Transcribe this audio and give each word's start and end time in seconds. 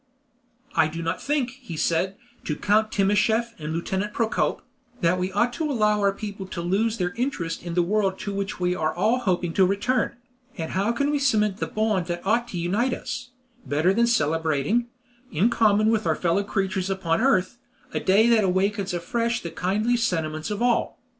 "I 0.73 0.87
do 0.87 1.03
not 1.03 1.21
think," 1.21 1.51
he 1.61 1.77
said 1.77 2.17
to 2.45 2.55
Count 2.55 2.89
Timascheff 2.91 3.53
and 3.59 3.71
Lieutenant 3.71 4.13
Procope, 4.13 4.63
"that 5.01 5.19
we 5.19 5.31
ought 5.33 5.53
to 5.53 5.71
allow 5.71 5.99
our 5.99 6.11
people 6.11 6.47
to 6.47 6.61
lose 6.63 6.97
their 6.97 7.11
interest 7.17 7.61
in 7.61 7.75
the 7.75 7.83
world 7.83 8.17
to 8.21 8.33
which 8.33 8.59
we 8.59 8.73
are 8.73 8.95
all 8.95 9.19
hoping 9.19 9.53
to 9.53 9.63
return; 9.63 10.15
and 10.57 10.71
how 10.71 10.91
can 10.91 11.11
we 11.11 11.19
cement 11.19 11.57
the 11.57 11.67
bond 11.67 12.07
that 12.07 12.25
ought 12.25 12.47
to 12.47 12.57
unite 12.57 12.93
us, 12.95 13.29
better 13.63 13.93
than 13.93 14.05
by 14.05 14.09
celebrating, 14.09 14.87
in 15.31 15.51
common 15.51 15.89
with 15.91 16.07
our 16.07 16.15
fellow 16.15 16.43
creatures 16.43 16.89
upon 16.89 17.21
earth, 17.21 17.59
a 17.93 17.99
day 17.99 18.27
that 18.27 18.43
awakens 18.43 18.95
afresh 18.95 19.41
the 19.43 19.51
kindliest 19.51 20.07
sentiments 20.07 20.49
of 20.49 20.63
all? 20.63 20.97